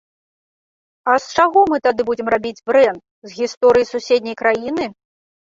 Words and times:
А 1.11 1.17
з 1.25 1.35
чаго 1.43 1.59
мы 1.73 1.77
тады 1.87 2.01
будзем 2.09 2.27
рабіць 2.35 2.63
брэнд, 2.71 2.99
з 3.29 3.41
гісторыі 3.43 3.89
суседняй 3.93 4.35
краіны? 4.41 4.91